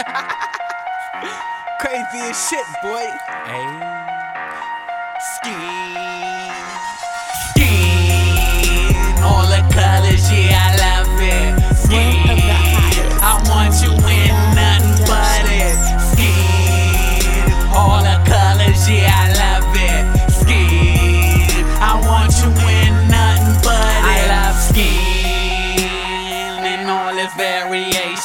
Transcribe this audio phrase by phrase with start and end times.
[1.80, 3.06] Crazy as shit, boy.
[3.46, 3.66] Hey.
[5.36, 6.09] Skin.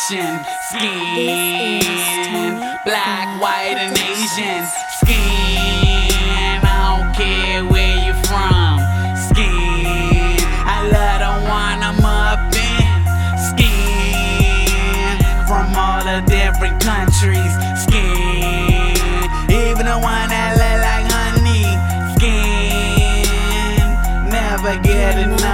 [0.09, 0.45] Variation.
[0.69, 1.81] Skin.
[2.85, 4.65] Black, white, and Asian.
[4.99, 6.61] Skin.
[6.63, 8.79] I don't care where you're from.
[9.29, 10.37] Skin.
[10.65, 13.03] I love the one I'm up in.
[13.49, 15.17] Skin.
[15.47, 17.53] From all the different countries.
[17.83, 18.95] Skin.
[19.49, 21.65] Even the one that look like honey.
[22.15, 23.25] Skin.
[24.29, 25.44] Never get enough.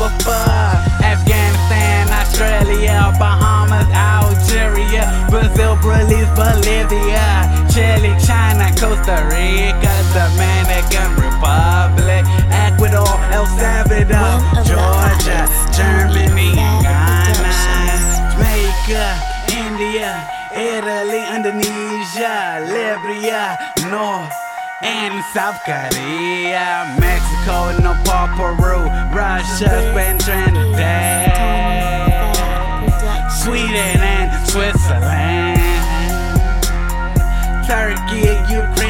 [0.00, 1.02] A fuck.
[1.02, 13.46] Afghanistan, Australia, Bahamas, Algeria, Brazil, Belize, Bolivia, Chile, China, Costa Rica, Dominican Republic, Ecuador, El
[13.58, 17.52] Salvador, Georgia, Germany, Ghana,
[18.38, 19.06] Jamaica,
[19.50, 20.10] India,
[20.54, 23.58] Italy, Indonesia, Libya,
[23.90, 24.32] North
[24.82, 27.57] and South Korea, Mexico,
[29.60, 31.32] Russia, Spain, Trinidad,
[33.42, 35.58] Sweden and Switzerland,
[37.66, 38.87] Turkey, Ukraine,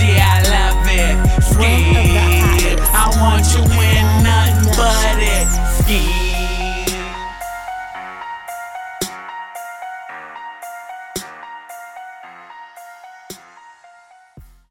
[0.00, 1.42] yeah, I love it.
[1.42, 5.46] Skin, I want you in nothing but it.
[5.82, 6.33] Skin.